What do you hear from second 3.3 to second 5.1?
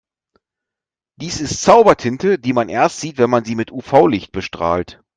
sie mit UV-Licht bestrahlt.